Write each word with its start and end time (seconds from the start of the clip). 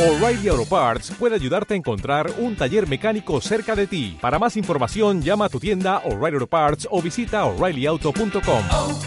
O'Reilly 0.00 0.48
Auto 0.48 0.64
Parts 0.64 1.10
puede 1.10 1.34
ayudarte 1.34 1.74
a 1.74 1.76
encontrar 1.76 2.30
un 2.38 2.56
taller 2.56 2.88
mecánico 2.88 3.38
cerca 3.42 3.76
de 3.76 3.86
ti. 3.86 4.16
Para 4.18 4.38
más 4.38 4.56
información, 4.56 5.20
llama 5.20 5.44
a 5.44 5.48
tu 5.50 5.60
tienda 5.60 5.98
O'Reilly 6.06 6.36
Auto 6.36 6.46
Parts 6.46 6.88
o 6.90 7.02
visita 7.02 7.44
oreillyauto.com. 7.44 8.64
oh, 8.72 8.98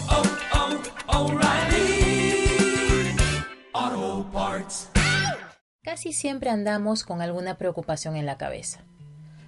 oh, 1.08 1.24
O'Reilly 1.24 2.46
Auto 3.72 4.30
Parts. 4.32 4.90
Casi 5.82 6.12
siempre 6.12 6.50
andamos 6.50 7.02
con 7.02 7.20
alguna 7.20 7.58
preocupación 7.58 8.14
en 8.14 8.26
la 8.26 8.38
cabeza. 8.38 8.84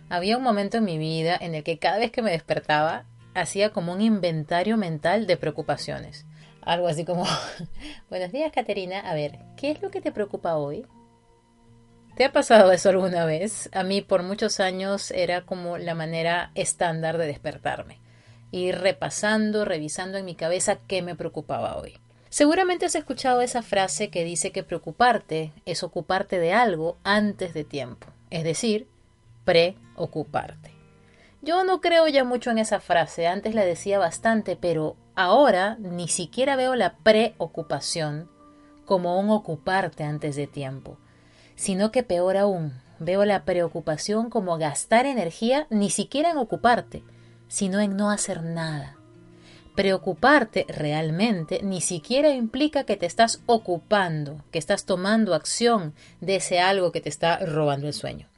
Había 0.08 0.38
un 0.38 0.42
momento 0.42 0.78
en 0.78 0.84
mi 0.84 0.98
vida 0.98 1.38
en 1.40 1.54
el 1.54 1.62
que 1.62 1.78
cada 1.78 1.98
vez 1.98 2.10
que 2.10 2.22
me 2.22 2.32
despertaba 2.32 3.04
hacía 3.34 3.70
como 3.70 3.92
un 3.92 4.00
inventario 4.00 4.76
mental 4.76 5.28
de 5.28 5.36
preocupaciones. 5.36 6.26
Algo 6.62 6.88
así 6.88 7.04
como, 7.04 7.24
buenos 8.10 8.32
días 8.32 8.50
Caterina, 8.52 8.98
a 8.98 9.14
ver, 9.14 9.38
¿qué 9.56 9.70
es 9.70 9.80
lo 9.80 9.92
que 9.92 10.00
te 10.00 10.10
preocupa 10.10 10.56
hoy? 10.56 10.84
¿Te 12.16 12.24
ha 12.24 12.32
pasado 12.32 12.72
eso 12.72 12.88
alguna 12.88 13.26
vez? 13.26 13.68
A 13.74 13.82
mí 13.82 14.00
por 14.00 14.22
muchos 14.22 14.58
años 14.58 15.10
era 15.10 15.42
como 15.42 15.76
la 15.76 15.94
manera 15.94 16.50
estándar 16.54 17.18
de 17.18 17.26
despertarme. 17.26 18.00
Ir 18.50 18.78
repasando, 18.78 19.66
revisando 19.66 20.16
en 20.16 20.24
mi 20.24 20.34
cabeza 20.34 20.78
qué 20.86 21.02
me 21.02 21.14
preocupaba 21.14 21.76
hoy. 21.76 21.98
Seguramente 22.30 22.86
has 22.86 22.94
escuchado 22.94 23.42
esa 23.42 23.60
frase 23.60 24.08
que 24.08 24.24
dice 24.24 24.50
que 24.50 24.62
preocuparte 24.62 25.52
es 25.66 25.82
ocuparte 25.82 26.38
de 26.38 26.54
algo 26.54 26.96
antes 27.04 27.52
de 27.52 27.64
tiempo, 27.64 28.06
es 28.30 28.44
decir, 28.44 28.88
preocuparte. 29.44 30.70
Yo 31.42 31.64
no 31.64 31.82
creo 31.82 32.08
ya 32.08 32.24
mucho 32.24 32.50
en 32.50 32.56
esa 32.56 32.80
frase, 32.80 33.26
antes 33.26 33.54
la 33.54 33.66
decía 33.66 33.98
bastante, 33.98 34.56
pero 34.56 34.96
ahora 35.16 35.76
ni 35.80 36.08
siquiera 36.08 36.56
veo 36.56 36.76
la 36.76 36.96
preocupación 36.96 38.30
como 38.86 39.20
un 39.20 39.28
ocuparte 39.28 40.02
antes 40.02 40.34
de 40.34 40.46
tiempo 40.46 40.96
sino 41.56 41.90
que 41.90 42.02
peor 42.02 42.36
aún, 42.36 42.72
veo 42.98 43.24
la 43.24 43.44
preocupación 43.44 44.30
como 44.30 44.58
gastar 44.58 45.06
energía 45.06 45.66
ni 45.70 45.90
siquiera 45.90 46.30
en 46.30 46.38
ocuparte, 46.38 47.02
sino 47.48 47.80
en 47.80 47.96
no 47.96 48.10
hacer 48.10 48.42
nada. 48.42 48.96
Preocuparte 49.74 50.64
realmente 50.68 51.60
ni 51.62 51.82
siquiera 51.82 52.30
implica 52.30 52.84
que 52.84 52.96
te 52.96 53.04
estás 53.04 53.42
ocupando, 53.44 54.42
que 54.50 54.58
estás 54.58 54.86
tomando 54.86 55.34
acción 55.34 55.94
de 56.20 56.36
ese 56.36 56.60
algo 56.60 56.92
que 56.92 57.02
te 57.02 57.10
está 57.10 57.38
robando 57.38 57.86
el 57.86 57.92
sueño. 57.92 58.28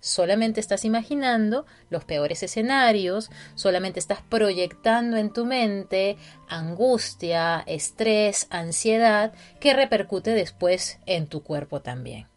Solamente 0.00 0.58
estás 0.58 0.84
imaginando 0.84 1.64
los 1.88 2.04
peores 2.04 2.42
escenarios, 2.42 3.30
solamente 3.54 4.00
estás 4.00 4.20
proyectando 4.20 5.16
en 5.16 5.32
tu 5.32 5.44
mente 5.44 6.16
angustia, 6.48 7.62
estrés, 7.66 8.48
ansiedad, 8.50 9.32
que 9.60 9.74
repercute 9.74 10.30
después 10.30 10.98
en 11.06 11.28
tu 11.28 11.44
cuerpo 11.44 11.82
también. 11.82 12.31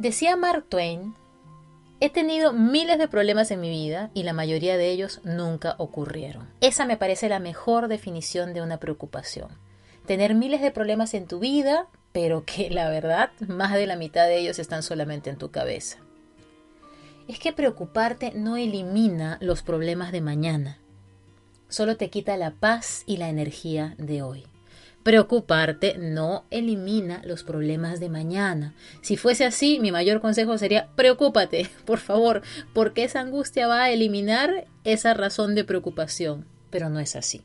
Decía 0.00 0.34
Mark 0.34 0.64
Twain, 0.70 1.14
he 2.00 2.08
tenido 2.08 2.54
miles 2.54 2.96
de 2.96 3.06
problemas 3.06 3.50
en 3.50 3.60
mi 3.60 3.68
vida 3.68 4.10
y 4.14 4.22
la 4.22 4.32
mayoría 4.32 4.78
de 4.78 4.90
ellos 4.90 5.20
nunca 5.24 5.74
ocurrieron. 5.76 6.48
Esa 6.62 6.86
me 6.86 6.96
parece 6.96 7.28
la 7.28 7.38
mejor 7.38 7.86
definición 7.86 8.54
de 8.54 8.62
una 8.62 8.78
preocupación. 8.78 9.50
Tener 10.06 10.34
miles 10.34 10.62
de 10.62 10.70
problemas 10.70 11.12
en 11.12 11.26
tu 11.26 11.38
vida, 11.38 11.86
pero 12.12 12.46
que 12.46 12.70
la 12.70 12.88
verdad 12.88 13.28
más 13.46 13.74
de 13.74 13.86
la 13.86 13.96
mitad 13.96 14.24
de 14.24 14.38
ellos 14.38 14.58
están 14.58 14.82
solamente 14.82 15.28
en 15.28 15.36
tu 15.36 15.50
cabeza. 15.50 15.98
Es 17.28 17.38
que 17.38 17.52
preocuparte 17.52 18.32
no 18.34 18.56
elimina 18.56 19.36
los 19.42 19.62
problemas 19.62 20.12
de 20.12 20.22
mañana, 20.22 20.78
solo 21.68 21.98
te 21.98 22.08
quita 22.08 22.38
la 22.38 22.52
paz 22.52 23.02
y 23.04 23.18
la 23.18 23.28
energía 23.28 23.96
de 23.98 24.22
hoy. 24.22 24.49
Preocuparte 25.02 25.96
no 25.98 26.44
elimina 26.50 27.22
los 27.24 27.42
problemas 27.42 28.00
de 28.00 28.10
mañana. 28.10 28.74
Si 29.00 29.16
fuese 29.16 29.46
así, 29.46 29.80
mi 29.80 29.90
mayor 29.92 30.20
consejo 30.20 30.58
sería 30.58 30.88
preocúpate, 30.94 31.70
por 31.86 31.98
favor, 31.98 32.42
porque 32.74 33.04
esa 33.04 33.20
angustia 33.20 33.66
va 33.66 33.84
a 33.84 33.90
eliminar 33.90 34.66
esa 34.84 35.14
razón 35.14 35.54
de 35.54 35.64
preocupación. 35.64 36.46
Pero 36.70 36.90
no 36.90 37.00
es 37.00 37.16
así. 37.16 37.42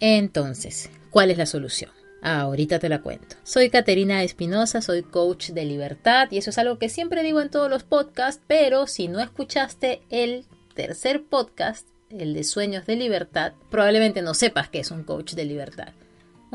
Entonces, 0.00 0.90
¿cuál 1.10 1.30
es 1.30 1.38
la 1.38 1.46
solución? 1.46 1.90
ahorita 2.22 2.78
te 2.80 2.88
la 2.88 3.02
cuento. 3.02 3.36
Soy 3.44 3.70
Caterina 3.70 4.22
Espinosa, 4.24 4.82
soy 4.82 5.02
coach 5.02 5.50
de 5.50 5.64
libertad 5.64 6.28
y 6.30 6.38
eso 6.38 6.50
es 6.50 6.58
algo 6.58 6.78
que 6.78 6.88
siempre 6.88 7.22
digo 7.22 7.40
en 7.40 7.50
todos 7.50 7.70
los 7.70 7.84
podcasts, 7.84 8.42
pero 8.46 8.86
si 8.86 9.06
no 9.06 9.20
escuchaste 9.20 10.02
el 10.10 10.44
tercer 10.74 11.22
podcast, 11.22 11.86
el 12.10 12.34
de 12.34 12.42
sueños 12.42 12.86
de 12.86 12.96
libertad, 12.96 13.52
probablemente 13.70 14.22
no 14.22 14.34
sepas 14.34 14.68
que 14.68 14.80
es 14.80 14.90
un 14.90 15.04
coach 15.04 15.34
de 15.34 15.44
libertad. 15.44 15.92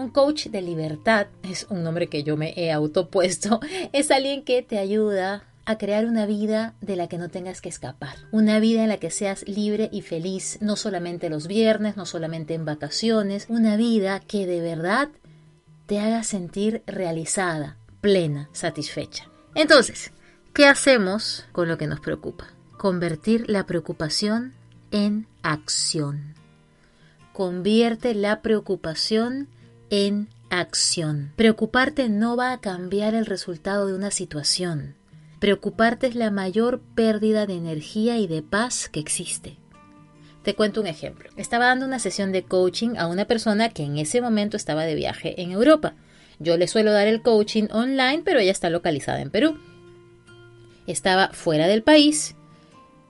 Un 0.01 0.09
coach 0.09 0.47
de 0.47 0.63
libertad 0.63 1.27
es 1.43 1.67
un 1.69 1.83
nombre 1.83 2.07
que 2.07 2.23
yo 2.23 2.35
me 2.35 2.55
he 2.57 2.71
autopuesto. 2.71 3.59
Es 3.93 4.09
alguien 4.09 4.43
que 4.43 4.63
te 4.63 4.79
ayuda 4.79 5.43
a 5.65 5.77
crear 5.77 6.07
una 6.07 6.25
vida 6.25 6.73
de 6.81 6.95
la 6.95 7.07
que 7.07 7.19
no 7.19 7.29
tengas 7.29 7.61
que 7.61 7.69
escapar. 7.69 8.15
Una 8.31 8.59
vida 8.59 8.81
en 8.81 8.89
la 8.89 8.97
que 8.97 9.11
seas 9.11 9.47
libre 9.47 9.89
y 9.91 10.01
feliz, 10.01 10.57
no 10.59 10.75
solamente 10.75 11.29
los 11.29 11.45
viernes, 11.45 11.97
no 11.97 12.07
solamente 12.07 12.55
en 12.55 12.65
vacaciones. 12.65 13.45
Una 13.47 13.77
vida 13.77 14.19
que 14.21 14.47
de 14.47 14.59
verdad 14.59 15.09
te 15.85 15.99
haga 15.99 16.23
sentir 16.23 16.81
realizada, 16.87 17.77
plena, 18.01 18.49
satisfecha. 18.53 19.29
Entonces, 19.53 20.13
¿qué 20.51 20.65
hacemos 20.65 21.45
con 21.51 21.67
lo 21.67 21.77
que 21.77 21.85
nos 21.85 21.99
preocupa? 21.99 22.47
Convertir 22.75 23.47
la 23.51 23.67
preocupación 23.67 24.53
en 24.89 25.27
acción. 25.43 26.33
Convierte 27.33 28.15
la 28.15 28.41
preocupación 28.41 29.47
en 29.47 29.60
acción. 30.49 31.33
Preocuparte 31.35 32.07
no 32.07 32.37
va 32.37 32.53
a 32.53 32.61
cambiar 32.61 33.13
el 33.13 33.25
resultado 33.25 33.87
de 33.87 33.93
una 33.93 34.09
situación. 34.09 34.95
Preocuparte 35.39 36.07
es 36.07 36.15
la 36.15 36.31
mayor 36.31 36.79
pérdida 36.95 37.45
de 37.45 37.55
energía 37.55 38.17
y 38.17 38.27
de 38.27 38.41
paz 38.41 38.87
que 38.89 39.01
existe. 39.01 39.57
Te 40.43 40.55
cuento 40.55 40.79
un 40.81 40.87
ejemplo. 40.87 41.29
Estaba 41.35 41.65
dando 41.65 41.85
una 41.85 41.99
sesión 41.99 42.31
de 42.31 42.43
coaching 42.43 42.95
a 42.97 43.07
una 43.07 43.25
persona 43.25 43.69
que 43.69 43.83
en 43.83 43.97
ese 43.97 44.21
momento 44.21 44.55
estaba 44.55 44.83
de 44.83 44.95
viaje 44.95 45.41
en 45.41 45.51
Europa. 45.51 45.93
Yo 46.39 46.57
le 46.57 46.67
suelo 46.67 46.93
dar 46.93 47.07
el 47.07 47.21
coaching 47.21 47.67
online, 47.71 48.21
pero 48.23 48.39
ella 48.39 48.51
está 48.51 48.69
localizada 48.69 49.21
en 49.21 49.29
Perú. 49.29 49.59
Estaba 50.87 51.29
fuera 51.33 51.67
del 51.67 51.83
país 51.83 52.35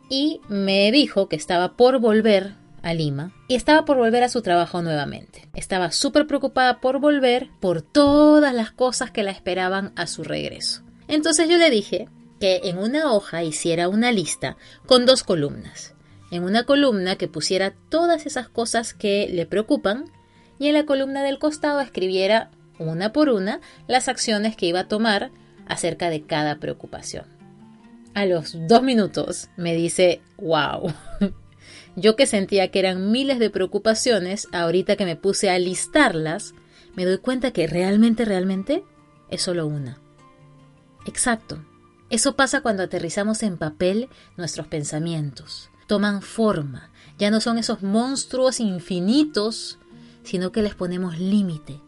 y 0.09 0.41
me 0.49 0.91
dijo 0.91 1.29
que 1.29 1.35
estaba 1.35 1.77
por 1.77 1.99
volver 1.99 2.55
a 2.81 2.93
Lima 2.93 3.33
y 3.47 3.55
estaba 3.55 3.85
por 3.85 3.97
volver 3.97 4.23
a 4.23 4.29
su 4.29 4.41
trabajo 4.41 4.81
nuevamente. 4.81 5.47
Estaba 5.53 5.91
súper 5.91 6.27
preocupada 6.27 6.79
por 6.79 6.99
volver 6.99 7.49
por 7.59 7.81
todas 7.81 8.53
las 8.53 8.71
cosas 8.71 9.11
que 9.11 9.23
la 9.23 9.31
esperaban 9.31 9.93
a 9.95 10.07
su 10.07 10.23
regreso. 10.23 10.83
Entonces 11.07 11.49
yo 11.49 11.57
le 11.57 11.69
dije 11.69 12.07
que 12.39 12.61
en 12.63 12.77
una 12.77 13.11
hoja 13.11 13.43
hiciera 13.43 13.89
una 13.89 14.11
lista 14.11 14.57
con 14.85 15.05
dos 15.05 15.23
columnas. 15.23 15.93
En 16.31 16.43
una 16.43 16.63
columna 16.63 17.17
que 17.17 17.27
pusiera 17.27 17.73
todas 17.89 18.25
esas 18.25 18.47
cosas 18.47 18.93
que 18.93 19.27
le 19.31 19.45
preocupan 19.45 20.05
y 20.57 20.67
en 20.67 20.73
la 20.73 20.85
columna 20.85 21.23
del 21.23 21.39
costado 21.39 21.81
escribiera 21.81 22.51
una 22.79 23.11
por 23.11 23.29
una 23.29 23.59
las 23.87 24.07
acciones 24.07 24.55
que 24.55 24.65
iba 24.65 24.81
a 24.81 24.87
tomar 24.87 25.31
acerca 25.67 26.09
de 26.09 26.23
cada 26.23 26.59
preocupación. 26.59 27.25
A 28.13 28.25
los 28.25 28.55
dos 28.67 28.83
minutos 28.83 29.49
me 29.55 29.73
dice, 29.73 30.21
wow, 30.37 30.93
yo 31.95 32.15
que 32.15 32.25
sentía 32.25 32.71
que 32.71 32.79
eran 32.79 33.11
miles 33.11 33.39
de 33.39 33.49
preocupaciones, 33.49 34.47
ahorita 34.51 34.95
que 34.95 35.05
me 35.05 35.15
puse 35.15 35.49
a 35.49 35.59
listarlas, 35.59 36.53
me 36.95 37.05
doy 37.05 37.17
cuenta 37.17 37.51
que 37.51 37.67
realmente, 37.67 38.25
realmente 38.25 38.83
es 39.29 39.41
solo 39.41 39.67
una. 39.67 39.99
Exacto. 41.05 41.63
Eso 42.09 42.35
pasa 42.35 42.61
cuando 42.61 42.83
aterrizamos 42.83 43.41
en 43.43 43.57
papel 43.57 44.09
nuestros 44.37 44.67
pensamientos. 44.67 45.69
Toman 45.87 46.21
forma. 46.21 46.89
Ya 47.17 47.31
no 47.31 47.39
son 47.39 47.57
esos 47.57 47.83
monstruos 47.83 48.59
infinitos, 48.59 49.79
sino 50.23 50.51
que 50.51 50.61
les 50.61 50.75
ponemos 50.75 51.19
límite. 51.19 51.79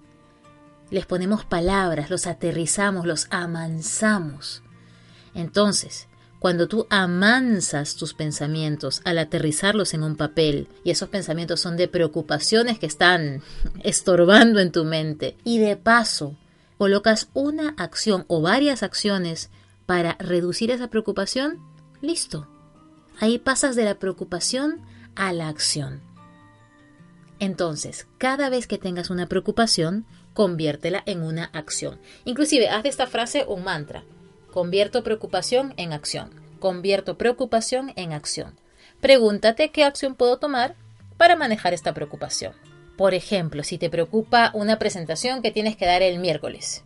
Les 0.90 1.06
ponemos 1.06 1.44
palabras, 1.44 2.10
los 2.10 2.28
aterrizamos, 2.28 3.06
los 3.06 3.28
amansamos. 3.32 4.64
Entonces, 5.34 6.08
cuando 6.44 6.68
tú 6.68 6.88
amansas 6.90 7.96
tus 7.96 8.14
pensamientos 8.14 9.02
al 9.06 9.18
aterrizarlos 9.18 9.94
en 9.94 10.04
un 10.04 10.18
papel 10.18 10.68
y 10.84 10.92
esos 10.92 11.08
pensamientos 11.08 11.62
son 11.62 11.78
de 11.78 11.88
preocupaciones 11.88 12.80
que 12.80 12.86
están 12.86 13.42
estorbando 13.84 14.60
en 14.60 14.74
tu 14.74 14.84
mente 14.84 15.38
y 15.46 15.60
de 15.60 15.78
paso 15.78 16.36
colocas 16.78 17.30
una 17.34 17.70
acción 17.78 18.26
o 18.28 18.42
varias 18.42 18.84
acciones 18.84 19.52
para 19.86 20.18
reducir 20.20 20.70
esa 20.70 20.90
preocupación, 20.90 21.60
listo. 22.02 22.46
Ahí 23.22 23.40
pasas 23.40 23.78
de 23.78 23.86
la 23.86 23.98
preocupación 23.98 24.82
a 25.16 25.32
la 25.32 25.48
acción. 25.48 26.02
Entonces, 27.40 28.06
cada 28.18 28.50
vez 28.50 28.68
que 28.68 28.78
tengas 28.78 29.10
una 29.10 29.28
preocupación, 29.28 30.06
conviértela 30.34 31.04
en 31.06 31.22
una 31.22 31.46
acción. 31.46 32.02
Inclusive, 32.26 32.68
haz 32.68 32.84
de 32.84 32.90
esta 32.90 33.08
frase 33.08 33.46
un 33.48 33.64
mantra. 33.64 34.04
Convierto 34.54 35.04
preocupación 35.04 35.74
en 35.78 35.94
acción. 35.94 36.30
Convierto 36.60 37.18
preocupación 37.18 37.92
en 37.96 38.14
acción. 38.14 38.54
Pregúntate 39.02 39.72
qué 39.72 39.84
acción 39.84 40.14
puedo 40.14 40.38
tomar 40.38 40.76
para 41.18 41.36
manejar 41.36 41.74
esta 41.74 41.96
preocupación. 41.96 42.54
Por 42.96 43.16
ejemplo, 43.16 43.64
si 43.64 43.80
te 43.80 43.90
preocupa 43.90 44.52
una 44.54 44.78
presentación 44.78 45.42
que 45.42 45.50
tienes 45.50 45.76
que 45.76 45.88
dar 45.88 46.04
el 46.04 46.20
miércoles, 46.20 46.84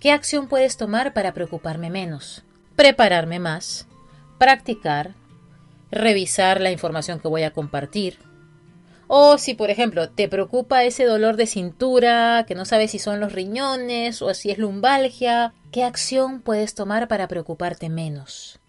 ¿Qué 0.00 0.12
acción 0.12 0.48
puedes 0.48 0.76
tomar 0.76 1.14
para 1.14 1.32
preocuparme 1.32 1.88
menos? 1.88 2.44
Prepararme 2.76 3.38
más, 3.38 3.88
practicar, 4.36 5.14
revisar 5.90 6.60
la 6.60 6.70
información 6.70 7.20
que 7.20 7.26
voy 7.26 7.42
a 7.42 7.52
compartir. 7.52 8.18
O 9.10 9.38
si, 9.38 9.54
por 9.54 9.70
ejemplo, 9.70 10.10
te 10.10 10.28
preocupa 10.28 10.84
ese 10.84 11.04
dolor 11.04 11.36
de 11.36 11.46
cintura, 11.46 12.44
que 12.46 12.54
no 12.54 12.66
sabes 12.66 12.90
si 12.90 12.98
son 12.98 13.20
los 13.20 13.32
riñones 13.32 14.20
o 14.20 14.34
si 14.34 14.50
es 14.50 14.58
lumbalgia, 14.58 15.54
¿qué 15.72 15.82
acción 15.82 16.42
puedes 16.42 16.74
tomar 16.74 17.08
para 17.08 17.26
preocuparte 17.26 17.88
menos? 17.88 18.60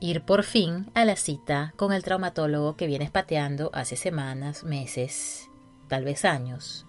Ir 0.00 0.22
por 0.22 0.42
fin 0.42 0.90
a 0.94 1.04
la 1.04 1.14
cita 1.14 1.72
con 1.76 1.92
el 1.92 2.02
traumatólogo 2.02 2.76
que 2.76 2.88
vienes 2.88 3.12
pateando 3.12 3.70
hace 3.72 3.94
semanas, 3.94 4.64
meses, 4.64 5.48
tal 5.88 6.04
vez 6.04 6.24
años. 6.24 6.84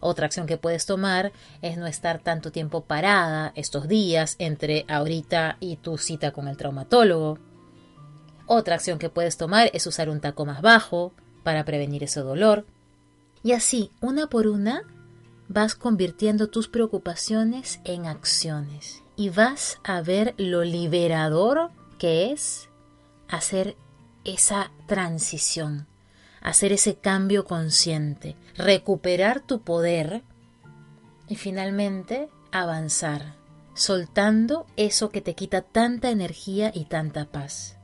Otra 0.00 0.24
acción 0.24 0.46
que 0.46 0.56
puedes 0.56 0.86
tomar 0.86 1.30
es 1.60 1.76
no 1.76 1.86
estar 1.86 2.20
tanto 2.20 2.50
tiempo 2.50 2.84
parada 2.84 3.52
estos 3.54 3.86
días 3.86 4.36
entre 4.38 4.86
ahorita 4.88 5.58
y 5.60 5.76
tu 5.76 5.98
cita 5.98 6.32
con 6.32 6.48
el 6.48 6.56
traumatólogo. 6.56 7.38
Otra 8.46 8.76
acción 8.76 8.98
que 8.98 9.10
puedes 9.10 9.36
tomar 9.36 9.70
es 9.74 9.86
usar 9.86 10.08
un 10.08 10.22
taco 10.22 10.46
más 10.46 10.62
bajo 10.62 11.12
para 11.42 11.64
prevenir 11.64 12.04
ese 12.04 12.20
dolor. 12.20 12.66
Y 13.42 13.52
así, 13.52 13.90
una 14.00 14.28
por 14.28 14.46
una, 14.46 14.82
vas 15.48 15.74
convirtiendo 15.74 16.48
tus 16.48 16.68
preocupaciones 16.68 17.80
en 17.84 18.06
acciones 18.06 19.02
y 19.16 19.30
vas 19.30 19.78
a 19.84 20.00
ver 20.00 20.34
lo 20.38 20.64
liberador 20.64 21.70
que 21.98 22.32
es 22.32 22.68
hacer 23.28 23.76
esa 24.24 24.70
transición 24.86 25.86
hacer 26.42 26.72
ese 26.72 26.96
cambio 26.96 27.44
consciente, 27.44 28.36
recuperar 28.56 29.40
tu 29.40 29.62
poder 29.62 30.22
y 31.28 31.36
finalmente 31.36 32.28
avanzar, 32.50 33.34
soltando 33.74 34.66
eso 34.76 35.10
que 35.10 35.20
te 35.20 35.34
quita 35.34 35.62
tanta 35.62 36.10
energía 36.10 36.70
y 36.74 36.84
tanta 36.86 37.26
paz. 37.26 37.76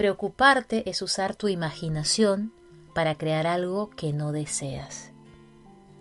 Preocuparte 0.00 0.88
es 0.88 1.02
usar 1.02 1.36
tu 1.36 1.48
imaginación 1.48 2.54
para 2.94 3.16
crear 3.16 3.46
algo 3.46 3.90
que 3.90 4.14
no 4.14 4.32
deseas. 4.32 5.10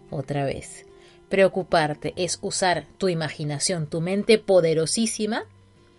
Otra 0.10 0.46
vez, 0.46 0.86
preocuparte 1.28 2.14
es 2.16 2.40
usar 2.42 2.86
tu 2.98 3.10
imaginación, 3.10 3.88
tu 3.88 4.00
mente 4.00 4.38
poderosísima, 4.38 5.44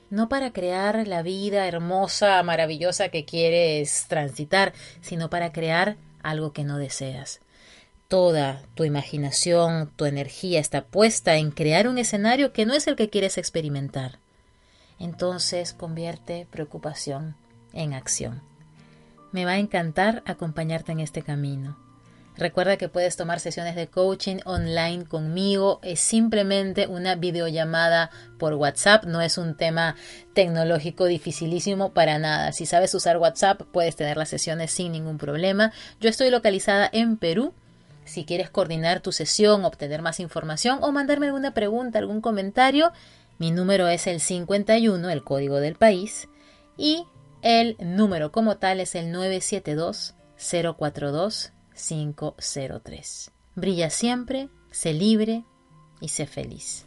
no 0.09 0.31
para 0.31 0.51
crear 0.55 1.07
la 1.07 1.21
vida 1.21 1.69
hermosa, 1.69 2.43
maravillosa 2.43 3.11
que 3.11 3.27
quieres 3.27 4.07
transitar, 4.09 4.73
sino 5.03 5.29
para 5.29 5.53
crear 5.53 5.99
algo 6.23 6.55
que 6.55 6.65
no 6.65 6.79
deseas. 6.79 7.41
Toda 8.09 8.63
tu 8.77 8.85
imaginación, 8.85 9.93
tu 9.97 10.07
energía 10.07 10.59
está 10.59 10.87
puesta 10.87 11.37
en 11.37 11.51
crear 11.51 11.87
un 11.87 11.99
escenario 11.99 12.55
que 12.55 12.65
no 12.65 12.73
es 12.73 12.87
el 12.87 12.97
que 12.97 13.11
quieres 13.11 13.37
experimentar. 13.37 14.19
Entonces 14.99 15.75
convierte 15.75 16.47
preocupación 16.51 17.37
en 17.73 17.95
acción. 17.95 18.43
Me 19.33 19.45
va 19.45 19.53
a 19.53 19.59
encantar 19.59 20.23
acompañarte 20.27 20.93
en 20.93 21.01
este 21.01 21.23
camino. 21.23 21.77
Recuerda 22.37 22.79
que 22.79 22.89
puedes 22.89 23.17
tomar 23.17 23.39
sesiones 23.39 23.77
de 23.77 23.89
coaching 23.89 24.39
online 24.47 25.05
conmigo. 25.05 25.79
Es 25.83 26.01
simplemente 26.01 26.87
una 26.87 27.15
videollamada 27.15 28.11
por 28.39 28.55
WhatsApp. 28.55 29.05
No 29.05 29.21
es 29.21 29.37
un 29.37 29.57
tema 29.57 29.95
tecnológico 30.33 31.05
dificilísimo 31.05 31.93
para 31.93 32.19
nada. 32.19 32.53
Si 32.53 32.65
sabes 32.65 32.95
usar 32.95 33.19
WhatsApp, 33.19 33.61
puedes 33.73 33.95
tener 33.95 34.17
las 34.17 34.31
sesiones 34.31 34.71
sin 34.71 34.93
ningún 34.93 35.19
problema. 35.19 35.73
Yo 36.01 36.09
estoy 36.09 36.31
localizada 36.31 36.89
en 36.91 37.19
Perú. 37.19 37.53
Si 38.07 38.25
quieres 38.25 38.49
coordinar 38.49 39.01
tu 39.01 39.13
sesión, 39.13 39.65
obtener 39.65 40.01
más 40.01 40.19
información 40.19 40.79
o 40.81 40.93
mandarme 40.93 41.27
alguna 41.27 41.53
pregunta, 41.53 41.99
algún 41.99 42.23
comentario, 42.23 42.93
mi 43.39 43.51
número 43.51 43.87
es 43.87 44.07
el 44.07 44.21
51, 44.21 45.11
el 45.11 45.23
código 45.23 45.61
del 45.61 45.75
país, 45.75 46.29
y 46.77 47.05
el 47.43 47.77
número 47.81 48.33
como 48.33 48.59
tal 48.59 48.81
es 48.81 48.95
el 48.95 49.11
972 49.13 50.15
042 50.77 51.53
503. 51.75 53.31
Brilla 53.55 53.91
siempre, 53.91 54.49
sé 54.71 54.93
libre 54.93 55.45
y 56.01 56.09
sé 56.09 56.27
feliz. 56.27 56.87